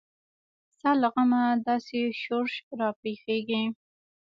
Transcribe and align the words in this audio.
ستا 0.73 0.91
له 1.01 1.07
غمه 1.13 1.43
داسې 1.67 1.97
شورش 2.21 2.55
راپېښیږي. 2.79 3.63